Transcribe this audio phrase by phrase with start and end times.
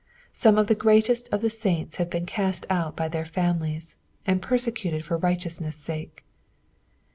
[0.33, 3.93] Some of the greatest of the saints have been cast out by their fsmilies,
[4.25, 6.23] and persecuted for righteousnesB' sake.